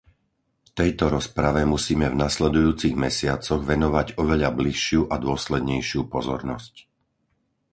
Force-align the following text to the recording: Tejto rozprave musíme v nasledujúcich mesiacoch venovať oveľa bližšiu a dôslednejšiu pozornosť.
Tejto 0.77 1.05
rozprave 1.15 1.61
musíme 1.73 2.07
v 2.09 2.17
nasledujúcich 2.25 2.95
mesiacoch 3.05 3.61
venovať 3.71 4.07
oveľa 4.21 4.49
bližšiu 4.59 5.01
a 5.05 5.15
dôslednejšiu 5.27 6.01
pozornosť. 6.15 6.73